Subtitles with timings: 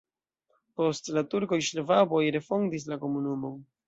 [0.79, 3.61] Post la turkoj ŝvaboj refondis la komunumon.